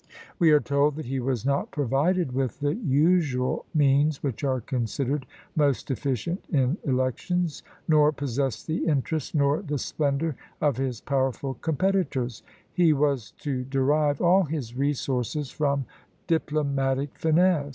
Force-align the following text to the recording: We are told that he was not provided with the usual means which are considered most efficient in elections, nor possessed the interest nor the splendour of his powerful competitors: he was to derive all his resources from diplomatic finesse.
We 0.39 0.49
are 0.49 0.59
told 0.59 0.95
that 0.95 1.05
he 1.05 1.19
was 1.19 1.45
not 1.45 1.69
provided 1.69 2.31
with 2.31 2.59
the 2.59 2.73
usual 2.73 3.67
means 3.71 4.23
which 4.23 4.43
are 4.43 4.59
considered 4.59 5.27
most 5.55 5.91
efficient 5.91 6.43
in 6.49 6.79
elections, 6.85 7.61
nor 7.87 8.11
possessed 8.11 8.65
the 8.65 8.87
interest 8.87 9.35
nor 9.35 9.61
the 9.61 9.77
splendour 9.77 10.35
of 10.59 10.77
his 10.77 11.01
powerful 11.01 11.53
competitors: 11.53 12.41
he 12.73 12.93
was 12.93 13.29
to 13.41 13.63
derive 13.63 14.21
all 14.23 14.41
his 14.45 14.75
resources 14.75 15.51
from 15.51 15.85
diplomatic 16.25 17.19
finesse. 17.19 17.69